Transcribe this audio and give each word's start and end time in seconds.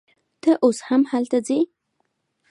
ته 0.41 0.51
اوس 0.63 0.77
هم 0.87 1.01
هلته 1.11 1.37
ځې 1.47 1.59